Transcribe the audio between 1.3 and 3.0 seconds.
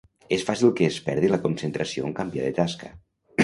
la concentració en canviar de tasca.